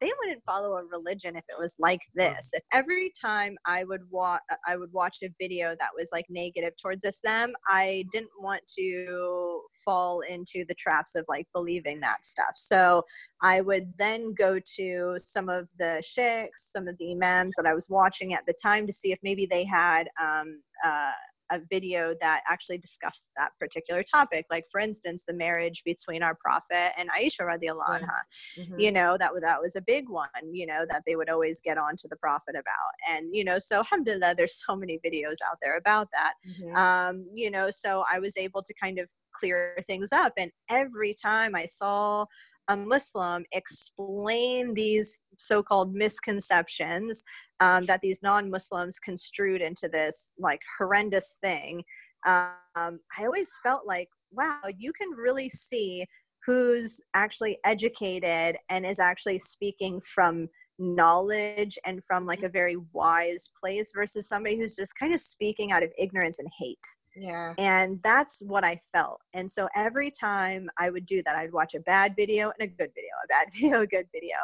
[0.00, 2.48] they wouldn't follow a religion if it was like this.
[2.52, 6.72] If every time I would watch, I would watch a video that was like negative
[6.80, 12.54] towards Islam, I didn't want to fall into the traps of like believing that stuff.
[12.54, 13.02] So
[13.42, 17.74] I would then go to some of the sheikhs, some of the imams that I
[17.74, 21.12] was watching at the time to see if maybe they had um, uh,
[21.50, 24.46] a video that actually discussed that particular topic.
[24.50, 28.20] Like for instance, the marriage between our prophet and Aisha radiallahu anha.
[28.58, 28.78] Mm-hmm.
[28.78, 31.58] You know, that was that was a big one, you know, that they would always
[31.64, 32.92] get on to the prophet about.
[33.08, 36.34] And, you know, so alhamdulillah, there's so many videos out there about that.
[36.48, 36.76] Mm-hmm.
[36.76, 40.32] Um, you know, so I was able to kind of clear things up.
[40.36, 42.24] And every time I saw
[42.68, 47.22] a Muslim explain these so called misconceptions
[47.60, 51.82] um, that these non Muslims construed into this like horrendous thing,
[52.26, 56.06] um, I always felt like, wow, you can really see
[56.44, 60.48] who's actually educated and is actually speaking from
[60.78, 65.72] knowledge and from like a very wise place versus somebody who's just kind of speaking
[65.72, 66.78] out of ignorance and hate.
[67.16, 67.54] Yeah.
[67.58, 69.20] And that's what I felt.
[69.32, 72.70] And so every time I would do that, I'd watch a bad video and a
[72.70, 74.36] good video, a bad video, a good video.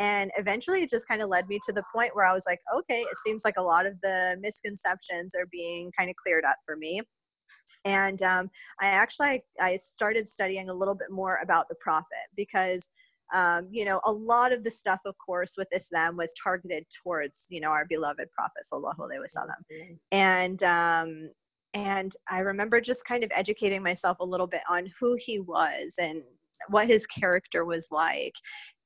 [0.00, 2.60] And eventually it just kind of led me to the point where I was like,
[2.74, 6.56] okay, it seems like a lot of the misconceptions are being kind of cleared up
[6.66, 7.00] for me.
[7.84, 12.82] And um, I actually I started studying a little bit more about the prophet because
[13.32, 17.46] um, you know, a lot of the stuff, of course, with Islam was targeted towards,
[17.48, 19.60] you know, our beloved Prophet Sallallahu Alaihi Wasallam.
[19.72, 19.94] Mm-hmm.
[20.12, 21.30] And um,
[21.74, 25.92] and I remember just kind of educating myself a little bit on who he was
[25.98, 26.22] and
[26.68, 28.34] what his character was like.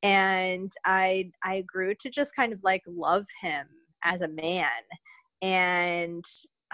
[0.03, 3.66] and I I grew to just kind of like love him
[4.05, 4.83] as a man
[5.42, 6.24] and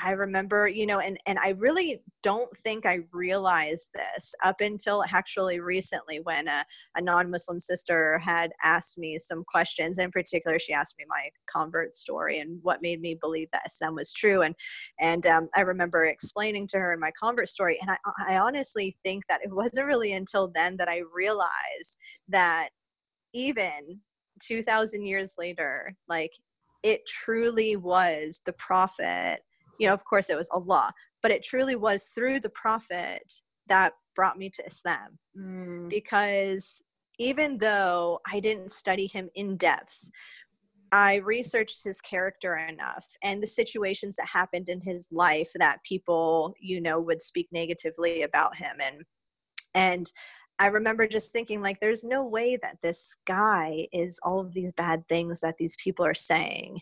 [0.03, 5.05] I remember, you know, and, and I really don't think I realized this up until
[5.13, 6.65] actually recently when a,
[6.97, 9.99] a non Muslim sister had asked me some questions.
[9.99, 13.95] In particular, she asked me my convert story and what made me believe that Islam
[13.95, 14.43] was true.
[14.43, 14.55] And,
[15.01, 17.79] and um, I remember explaining to her my convert story.
[17.81, 21.97] And I, I honestly think that it wasn't really until then that I realized
[22.29, 22.69] that
[23.33, 24.01] even
[24.47, 26.33] 2,000 years later, like
[26.83, 29.41] it truly was the prophet
[29.79, 33.23] you know, of course it was Allah, but it truly was through the Prophet
[33.69, 35.19] that brought me to Islam.
[35.39, 35.89] Mm.
[35.89, 36.67] Because
[37.19, 39.93] even though I didn't study him in depth,
[40.93, 46.55] I researched his character enough and the situations that happened in his life that people,
[46.61, 49.05] you know, would speak negatively about him and
[49.75, 50.11] and
[50.61, 54.71] I remember just thinking like there's no way that this guy is all of these
[54.77, 56.81] bad things that these people are saying.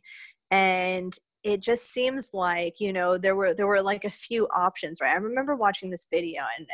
[0.50, 4.98] And it just seems like you know there were there were like a few options
[5.00, 6.66] right i remember watching this video and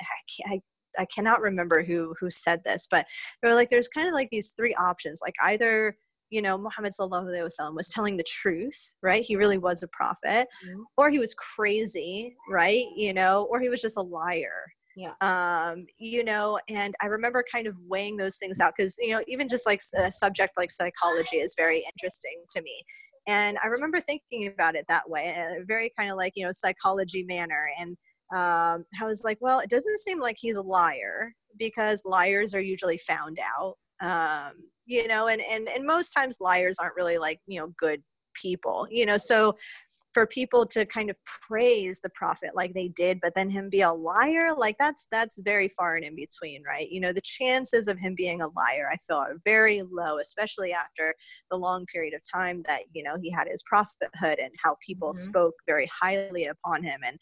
[0.46, 3.06] i I, I cannot remember who who said this but
[3.42, 5.96] they were like there's kind of like these three options like either
[6.30, 10.82] you know muhammad sallallahu was telling the truth right he really was a prophet mm-hmm.
[10.96, 14.64] or he was crazy right you know or he was just a liar
[14.98, 15.14] yeah.
[15.20, 19.22] Um, you know, and I remember kind of weighing those things out because, you know,
[19.28, 22.84] even just like a subject like psychology is very interesting to me.
[23.28, 26.52] And I remember thinking about it that way, a very kind of like, you know,
[26.52, 27.68] psychology manner.
[27.78, 27.90] And
[28.32, 32.60] um, I was like, well, it doesn't seem like he's a liar because liars are
[32.60, 33.76] usually found out.
[34.00, 34.54] Um,
[34.86, 38.02] you know, and, and, and most times liars aren't really like, you know, good
[38.40, 39.54] people, you know, so
[40.18, 43.82] for people to kind of praise the prophet like they did but then him be
[43.82, 47.86] a liar like that's that's very far and in between right you know the chances
[47.86, 51.14] of him being a liar i feel are very low especially after
[51.52, 55.12] the long period of time that you know he had his prophethood and how people
[55.12, 55.28] mm-hmm.
[55.28, 57.16] spoke very highly upon him and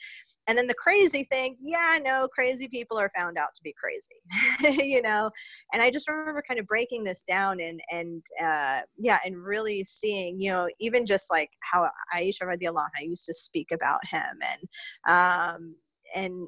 [0.47, 4.85] and then the crazy thing, yeah, no, crazy people are found out to be crazy,
[4.85, 5.31] you know.
[5.73, 9.87] And I just remember kind of breaking this down and and uh, yeah, and really
[10.01, 14.39] seeing, you know, even just like how Aisha radiallahu anha used to speak about him,
[14.43, 15.75] and um,
[16.15, 16.47] and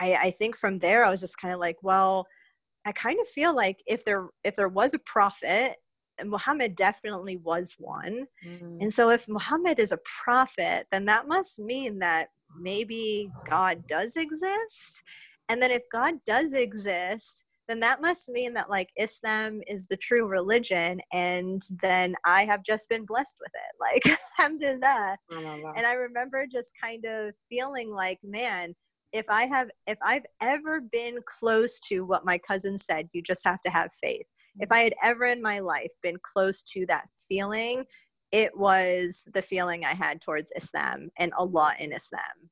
[0.00, 2.26] I I think from there I was just kind of like, well,
[2.86, 5.76] I kind of feel like if there if there was a prophet
[6.22, 8.26] Muhammad definitely was one.
[8.46, 8.78] Mm.
[8.80, 12.28] And so if Muhammad is a prophet, then that must mean that
[12.60, 15.02] maybe God does exist.
[15.48, 19.96] And then if God does exist, then that must mean that like Islam is the
[19.96, 23.60] true religion and then I have just been blessed with it.
[23.80, 25.16] Like alhamdulillah.
[25.76, 28.74] And I remember just kind of feeling like, man,
[29.12, 33.42] if I have if I've ever been close to what my cousin said, you just
[33.44, 34.26] have to have faith.
[34.60, 37.84] If I had ever in my life been close to that feeling,
[38.32, 42.50] it was the feeling I had towards Islam and Allah in Islam.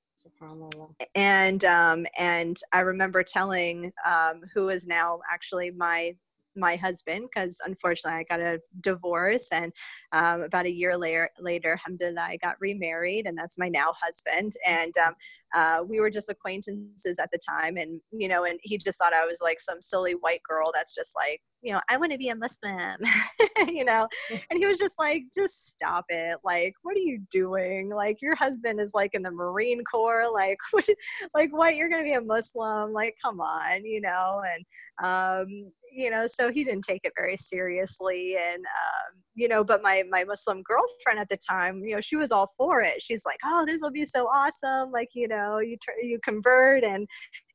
[1.15, 6.15] And um, and I remember telling um, who is now actually my
[6.57, 9.73] my husband because unfortunately I got a divorce and
[10.13, 14.55] um, about a year later later alhamdulillah I got remarried and that's my now husband
[14.67, 15.15] and um,
[15.55, 19.13] uh, we were just acquaintances at the time and you know and he just thought
[19.13, 22.19] I was like some silly white girl that's just like you know, I want to
[22.19, 22.97] be a Muslim,
[23.69, 26.39] you know, and he was just like, just stop it.
[26.45, 27.89] Like, what are you doing?
[27.89, 30.31] Like, your husband is like in the Marine Corps.
[30.33, 30.85] Like, what,
[31.35, 31.77] like, what?
[31.77, 32.93] You're going to be a Muslim?
[32.93, 34.65] Like, come on, you know, and,
[35.03, 38.37] um, you know, so he didn't take it very seriously.
[38.37, 42.17] And, um, you know, but my, my Muslim girlfriend at the time, you know, she
[42.17, 42.95] was all for it.
[43.01, 44.91] She's like, oh, this will be so awesome.
[44.91, 47.07] Like, you know, you, tr- you convert and,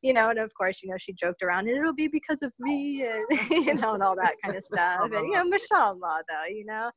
[0.01, 2.51] you know, and of course, you know, she joked around and it'll be because of
[2.59, 5.01] me and, you know, and all that kind of stuff.
[5.03, 6.91] And, you know, mashallah though, you know,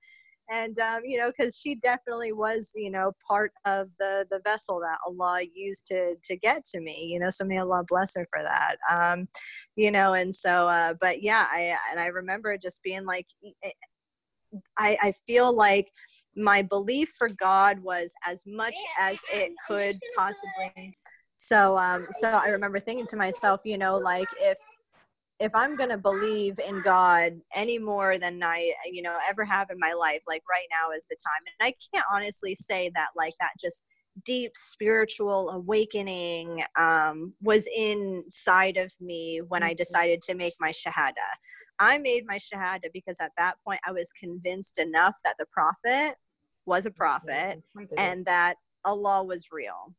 [0.51, 4.81] and, um, you know, cause she definitely was, you know, part of the, the vessel
[4.81, 8.27] that Allah used to, to get to me, you know, so may Allah bless her
[8.33, 8.77] for that.
[8.91, 9.29] Um,
[9.77, 13.27] you know, and so, uh, but yeah, I, and I remember just being like,
[14.79, 15.87] I, I feel like
[16.37, 20.95] my belief for God was as much as it could possibly
[21.49, 24.59] so um so i remember thinking to myself you know like if
[25.41, 29.69] if i'm going to believe in god any more than i you know ever have
[29.71, 33.09] in my life like right now is the time and i can't honestly say that
[33.17, 33.77] like that just
[34.25, 39.83] deep spiritual awakening um, was inside of me when I mm-hmm.
[39.85, 41.15] decided to make my shahada.
[41.79, 46.17] I made my shahada because at that point I was convinced enough that the prophet
[46.67, 47.63] was a prophet
[47.97, 49.95] and that Allah was real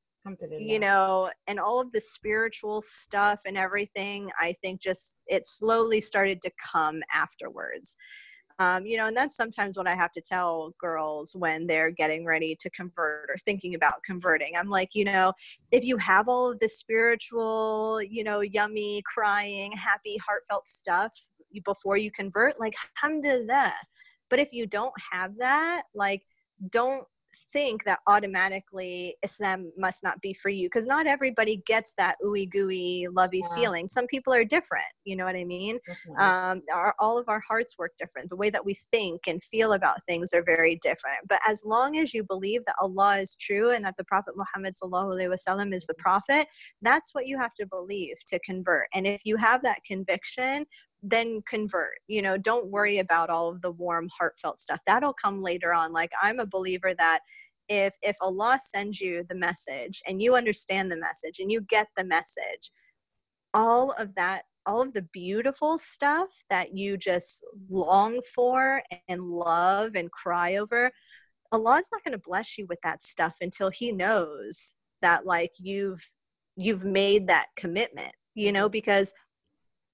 [0.59, 5.01] you know and all of the spiritual stuff and everything i think just
[5.31, 7.95] it slowly started to come afterwards
[8.61, 12.23] um, you know, and that's sometimes what I have to tell girls when they're getting
[12.23, 14.55] ready to convert or thinking about converting.
[14.55, 15.33] I'm like, you know,
[15.71, 21.11] if you have all of this spiritual, you know, yummy, crying, happy, heartfelt stuff
[21.65, 22.73] before you convert, like,
[23.03, 23.73] alhamdulillah.
[24.29, 26.21] But if you don't have that, like,
[26.71, 27.07] don't
[27.53, 32.49] think that automatically Islam must not be for you because not everybody gets that ooey
[32.49, 33.55] gooey lovey yeah.
[33.55, 33.89] feeling.
[33.91, 34.85] Some people are different.
[35.03, 35.79] You know what I mean?
[36.19, 38.29] Um, our, all of our hearts work different.
[38.29, 41.19] The way that we think and feel about things are very different.
[41.27, 44.75] But as long as you believe that Allah is true and that the Prophet Muhammad
[44.81, 46.47] wasallam is the prophet,
[46.81, 48.87] that's what you have to believe to convert.
[48.93, 50.65] And if you have that conviction,
[51.03, 55.41] then convert you know don't worry about all of the warm heartfelt stuff that'll come
[55.41, 57.21] later on like i'm a believer that
[57.71, 61.87] if if Allah sends you the message and you understand the message and you get
[61.95, 62.69] the message,
[63.53, 67.25] all of that all of the beautiful stuff that you just
[67.69, 70.91] long for and love and cry over,
[71.53, 74.57] Allah's not going to bless you with that stuff until he knows
[75.01, 76.01] that like you've
[76.57, 79.07] you've made that commitment, you know, because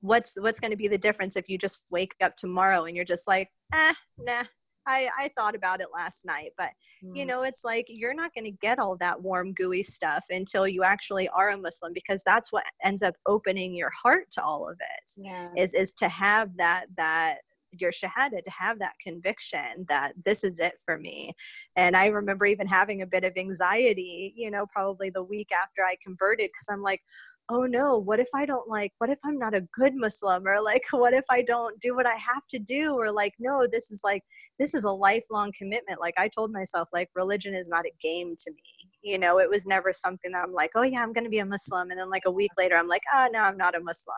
[0.01, 3.05] what's what's going to be the difference if you just wake up tomorrow and you're
[3.05, 4.43] just like, "Eh, nah,
[4.87, 6.69] I, I thought about it last night, but
[7.03, 7.15] mm.
[7.15, 10.67] you know, it's like you're not going to get all that warm, gooey stuff until
[10.67, 14.69] you actually are a Muslim because that's what ends up opening your heart to all
[14.69, 15.23] of it.
[15.23, 15.49] Yeah.
[15.55, 17.37] Is is to have that that
[17.73, 21.33] your shahada to have that conviction that this is it for me
[21.75, 25.83] and i remember even having a bit of anxiety you know probably the week after
[25.83, 27.01] i converted because i'm like
[27.49, 30.45] oh no, what if I don't like, what if I'm not a good Muslim?
[30.47, 32.93] Or like, what if I don't do what I have to do?
[32.93, 34.23] Or like, no, this is like,
[34.59, 35.99] this is a lifelong commitment.
[35.99, 38.61] Like I told myself, like, religion is not a game to me.
[39.01, 41.39] You know, it was never something that I'm like, oh yeah, I'm going to be
[41.39, 41.91] a Muslim.
[41.91, 44.15] And then like a week later, I'm like, oh no, I'm not a Muslim.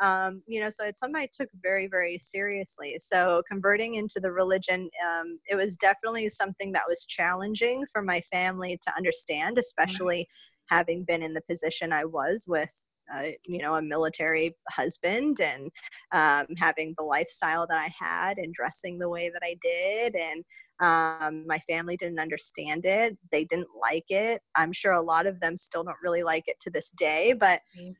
[0.00, 2.98] Um, you know, so it's something I took very, very seriously.
[3.12, 8.22] So converting into the religion, um, it was definitely something that was challenging for my
[8.30, 10.26] family to understand, especially
[10.70, 12.70] having been in the position I was with
[13.14, 15.70] uh, you know, a military husband and
[16.12, 20.14] um, having the lifestyle that I had and dressing the way that I did.
[20.14, 20.44] And
[20.80, 23.16] um, my family didn't understand it.
[23.32, 24.40] They didn't like it.
[24.56, 27.60] I'm sure a lot of them still don't really like it to this day, but
[27.78, 27.92] mm-hmm.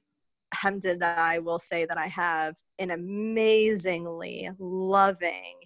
[0.55, 5.57] alhamdulillah, I will say that I have an amazingly loving,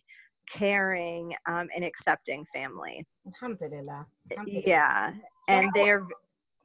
[0.51, 3.07] caring, um, and accepting family.
[3.27, 4.07] Alhamdulillah.
[4.33, 4.63] Alhamdulillah.
[4.67, 5.13] Yeah.
[5.47, 6.07] So and they're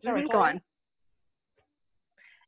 [0.01, 0.61] Sorry, mm-hmm, go on.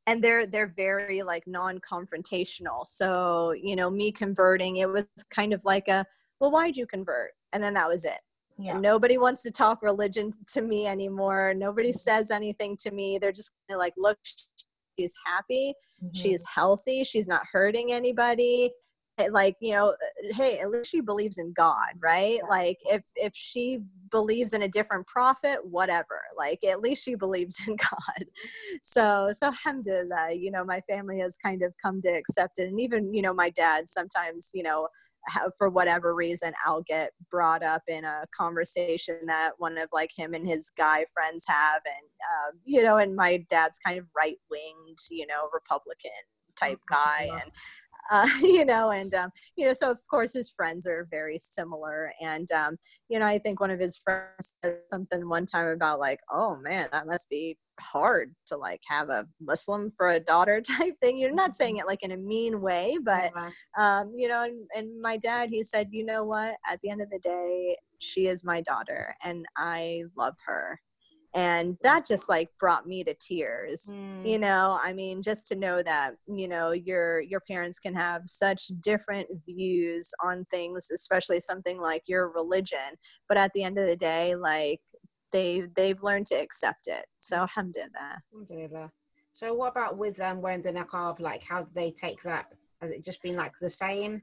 [0.07, 2.85] And they're they're very like non-confrontational.
[2.93, 6.05] So you know, me converting, it was kind of like a,
[6.39, 7.31] well, why'd you convert?
[7.53, 8.19] And then that was it.
[8.57, 8.73] Yeah.
[8.73, 11.53] And nobody wants to talk religion to me anymore.
[11.55, 13.17] Nobody says anything to me.
[13.19, 14.17] They're just kind of like, look,
[14.97, 15.73] she's happy,
[16.03, 16.09] mm-hmm.
[16.13, 18.71] she's healthy, she's not hurting anybody
[19.29, 22.39] like you know uh, hey at least she believes in god right?
[22.49, 27.55] Like if if she believes in a different prophet whatever like at least she believes
[27.67, 28.25] in god.
[28.83, 32.79] So so alhamdulillah you know my family has kind of come to accept it and
[32.79, 34.87] even you know my dad sometimes you know
[35.57, 40.33] for whatever reason i'll get brought up in a conversation that one of like him
[40.33, 44.37] and his guy friends have and uh, you know and my dad's kind of right
[44.49, 46.09] winged you know republican
[46.59, 47.51] type guy and
[48.11, 52.11] uh, you know, and um, you know, so of course his friends are very similar,
[52.21, 52.77] and um,
[53.09, 56.57] you know, I think one of his friends said something one time about like, oh
[56.57, 61.17] man, that must be hard to like have a Muslim for a daughter type thing.
[61.17, 63.31] You're not saying it like in a mean way, but
[63.79, 66.55] um, you know, and, and my dad, he said, you know what?
[66.69, 70.79] At the end of the day, she is my daughter, and I love her
[71.33, 73.81] and that just like brought me to tears.
[73.87, 74.27] Mm.
[74.27, 78.21] you know i mean just to know that you know your your parents can have
[78.25, 82.97] such different views on things especially something like your religion.
[83.27, 84.81] But at the end of the day like
[85.31, 87.05] they they've learned to accept it.
[87.21, 88.21] So alhamdulillah.
[88.33, 88.91] Alhamdulillah.
[89.33, 92.45] So what about with them um, wearing the niqab like how do they take that?
[92.81, 94.21] Has it just been like the same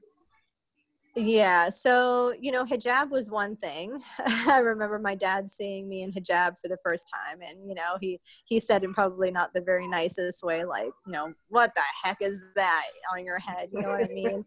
[1.19, 3.97] yeah, so you know, hijab was one thing.
[4.25, 7.97] I remember my dad seeing me in hijab for the first time, and you know,
[7.99, 11.81] he he said in probably not the very nicest way, like, you know, what the
[12.03, 13.69] heck is that on your head?
[13.71, 14.45] You know what I mean?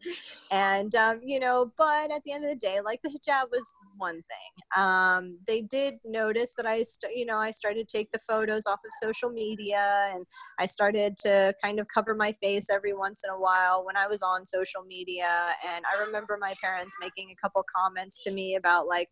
[0.50, 3.62] and um, you know, but at the end of the day, like the hijab was
[3.96, 4.82] one thing.
[4.82, 8.62] Um, they did notice that I, st- you know, I started to take the photos
[8.66, 10.26] off of social media, and
[10.58, 14.06] I started to kind of cover my face every once in a while when I
[14.06, 15.48] was on social media.
[15.66, 19.08] And I remember my parents making a couple comments to me about like,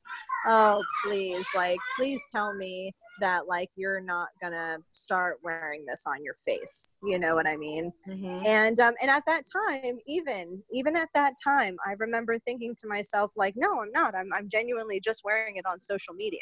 [0.47, 6.23] oh, please, like, please tell me that like you're not gonna start wearing this on
[6.23, 6.91] your face.
[7.03, 7.93] You know what I mean?
[8.09, 8.47] Mm-hmm.
[8.47, 12.87] And um, and at that time, even even at that time, I remember thinking to
[12.87, 14.15] myself like, no, I'm not.
[14.15, 16.39] I'm I'm genuinely just wearing it on social media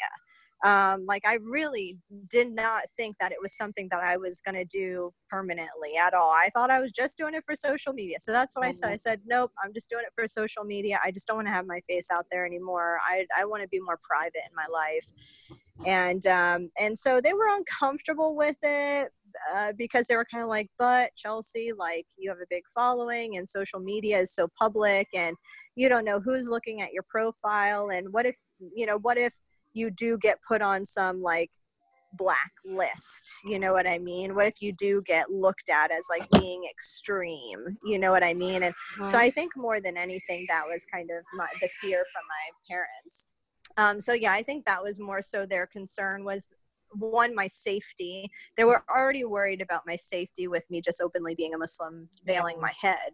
[0.65, 1.97] um, like I really
[2.29, 6.13] did not think that it was something that I was going to do permanently at
[6.13, 6.31] all.
[6.31, 8.17] I thought I was just doing it for social media.
[8.21, 8.71] So that's what mm-hmm.
[8.71, 8.89] I said.
[8.89, 9.09] I mm-hmm.
[9.09, 10.99] said, nope, I'm just doing it for social media.
[11.03, 12.99] I just don't want to have my face out there anymore.
[13.09, 15.05] I, I want to be more private in my life.
[15.85, 19.13] And, um, and so they were uncomfortable with it
[19.55, 23.37] uh, because they were kind of like, but Chelsey, like you have a big following
[23.37, 25.37] and social media is so public and
[25.75, 27.91] you don't know who's looking at your profile.
[27.91, 28.35] And what if,
[28.75, 29.31] you know, what if
[29.73, 31.49] you do get put on some like
[32.17, 33.03] blacklist
[33.45, 34.35] you know what i mean?
[34.35, 37.77] What if you do get looked at as like being extreme?
[37.83, 38.63] You know what i mean?
[38.63, 39.11] And mm-hmm.
[39.11, 42.75] so i think more than anything that was kind of my, the fear from my
[42.75, 43.15] parents.
[43.77, 46.41] Um, so yeah i think that was more so their concern was
[46.91, 48.27] one my safety.
[48.57, 52.59] They were already worried about my safety with me just openly being a muslim veiling
[52.59, 53.13] my head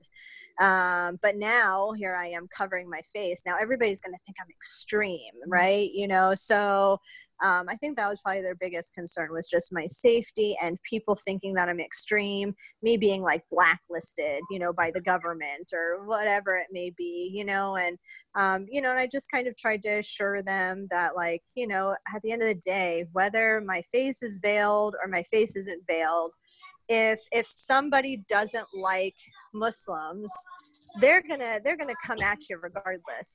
[0.62, 3.40] um, but now here I am covering my face.
[3.46, 5.52] Now everybody's going to think I'm extreme, mm-hmm.
[5.52, 5.90] right?
[5.94, 7.00] You know, so
[7.44, 11.20] um, I think that was probably their biggest concern was just my safety and people
[11.26, 16.56] thinking that I'm extreme, me being like blacklisted, you know, by the government or whatever
[16.56, 17.98] it may be, you know, and,
[18.36, 21.68] um, you know, and I just kind of tried to assure them that like, you
[21.68, 25.52] know, at the end of the day, whether my face is veiled or my face
[25.56, 26.32] isn't veiled,
[26.90, 29.16] if if somebody doesn't like
[29.54, 30.30] Muslims,
[31.02, 33.28] they're gonna they're gonna come at you regardless.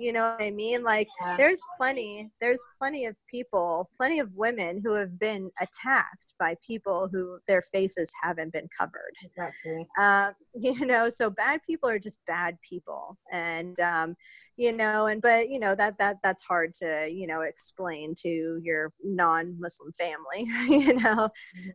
[0.00, 0.82] You know what I mean?
[0.82, 1.36] Like yeah.
[1.36, 7.08] there's plenty there's plenty of people, plenty of women who have been attacked by people
[7.10, 9.12] who their faces haven't been covered.
[9.24, 9.86] Exactly.
[9.98, 14.16] Uh, you know, so bad people are just bad people, and um,
[14.56, 18.60] you know, and but you know that that that's hard to you know explain to
[18.62, 20.44] your non-Muslim family.
[20.68, 21.28] you know,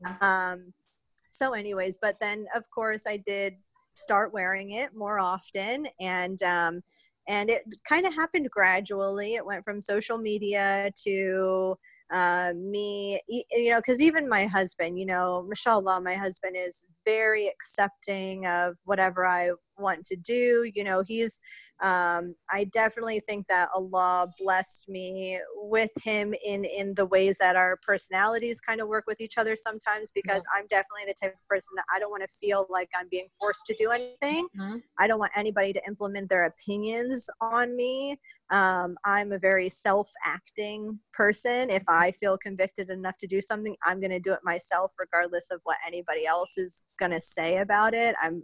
[0.04, 0.24] mm-hmm.
[0.24, 0.74] um,
[1.42, 3.56] so anyways but then of course i did
[3.96, 6.82] start wearing it more often and um,
[7.28, 9.36] and it kind of happened gradually.
[9.36, 11.78] It went from social media to
[12.12, 16.74] uh, me you know because even my husband you know mashallah my husband is
[17.06, 21.36] very accepting of whatever i want to do you know he's
[21.82, 27.56] um, I definitely think that Allah blessed me with him in in the ways that
[27.56, 30.60] our personalities kind of work with each other sometimes because yeah.
[30.60, 33.28] I'm definitely the type of person that I don't want to feel like I'm being
[33.40, 34.48] forced to do anything.
[34.60, 34.78] Mm-hmm.
[34.98, 38.20] I don't want anybody to implement their opinions on me.
[38.52, 41.70] Um, I'm a very self-acting person.
[41.70, 45.46] If I feel convicted enough to do something, I'm going to do it myself, regardless
[45.52, 48.16] of what anybody else is going to say about it.
[48.22, 48.44] I'm,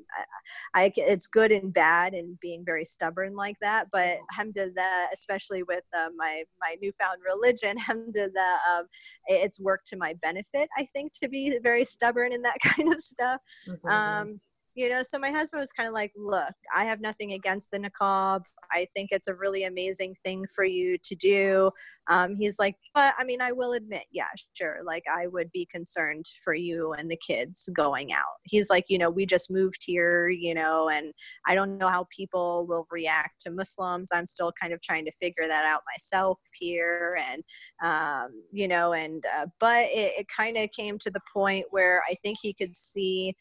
[0.74, 3.88] I, I, it's good and bad and being very stubborn like that.
[3.92, 8.86] But alhamdulillah, especially with uh, my, my newfound religion, alhamdulillah, um,
[9.28, 13.04] it's worked to my benefit, I think, to be very stubborn in that kind of
[13.04, 13.42] stuff.
[13.68, 13.88] Mm-hmm.
[13.88, 14.40] Um,
[14.76, 17.80] you know so my husband was kind of like look i have nothing against the
[17.80, 18.44] niqab.
[18.72, 21.72] I think it's a really amazing thing for you to do.
[22.08, 25.68] Um, he's like but i mean i will admit yeah sure like i would be
[25.72, 28.38] concerned for you and the kids going out.
[28.44, 31.14] He's like you know we just moved here you know and
[31.48, 34.10] i don't know how people will react to muslims.
[34.12, 37.44] I'm still kind of trying to figure that out myself here and
[37.84, 42.04] um, you know and uh, but it, it kind of came to the point where
[42.10, 43.36] i think he could see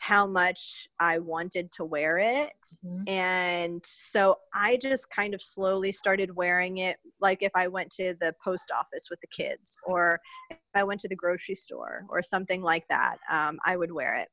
[0.00, 0.58] how much
[0.98, 2.52] I wanted to wear it.
[2.84, 3.08] Mm-hmm.
[3.08, 8.14] And so I just kind of slowly started wearing it like if I went to
[8.20, 10.18] the post office with the kids or
[10.50, 14.16] if I went to the grocery store or something like that, um, I would wear
[14.16, 14.28] it.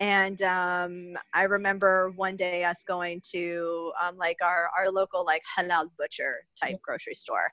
[0.00, 5.42] And um, I remember one day us going to um, like our, our local like
[5.58, 7.48] halal butcher type grocery store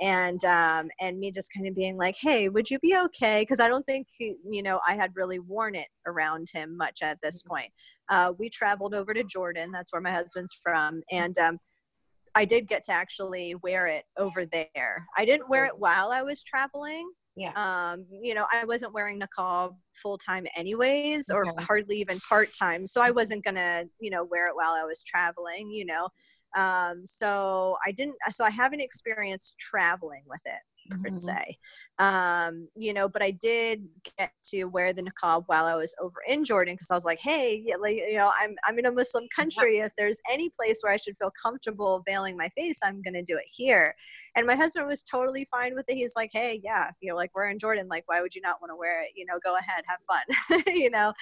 [0.00, 3.42] and um, and me just kind of being like, hey, would you be okay?
[3.42, 6.98] Because I don't think he, you know I had really worn it around him much
[7.02, 7.48] at this mm-hmm.
[7.48, 7.72] point.
[8.08, 9.70] Uh, we traveled over to Jordan.
[9.72, 11.58] That's where my husband's from, and um,
[12.34, 15.06] I did get to actually wear it over there.
[15.16, 17.08] I didn't wear it while I was traveling.
[17.36, 17.52] Yeah.
[17.56, 21.64] Um, you know, I wasn't wearing niqab full time anyways, or okay.
[21.64, 22.86] hardly even part time.
[22.86, 25.70] So I wasn't gonna, you know, wear it while I was traveling.
[25.70, 26.08] You know,
[26.60, 30.60] um, so I didn't, so I haven't experienced traveling with it.
[30.90, 31.20] Per Mhm.
[31.20, 31.56] se.
[31.98, 33.86] Um, you know, but I did
[34.18, 37.20] get to wear the niqab while I was over in Jordan because I was like,
[37.20, 39.78] hey, yeah, like, you know, I'm I'm in a Muslim country.
[39.78, 43.36] If there's any place where I should feel comfortable veiling my face, I'm gonna do
[43.36, 43.94] it here.
[44.36, 45.94] And my husband was totally fine with it.
[45.94, 48.60] He's like, hey, yeah, you know, like we're in Jordan, like why would you not
[48.60, 49.10] want to wear it?
[49.14, 50.64] You know, go ahead, have fun.
[50.74, 51.12] you know.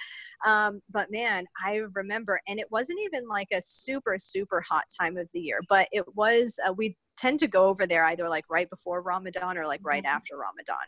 [0.45, 5.17] Um, but man, I remember, and it wasn't even like a super super hot time
[5.17, 6.55] of the year, but it was.
[6.67, 10.03] Uh, we tend to go over there either like right before Ramadan or like right
[10.03, 10.07] Mhm.
[10.07, 10.85] after Ramadan.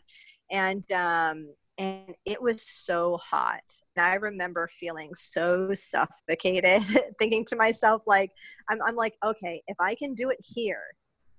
[0.52, 3.62] And um and it was so hot.
[3.96, 6.82] And I remember feeling so suffocated,
[7.20, 8.32] thinking to myself like
[8.70, 10.84] I'm I'm like, okay, if I can do it here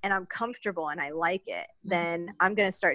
[0.03, 2.95] and I'm comfortable and I like it, then I'm going to start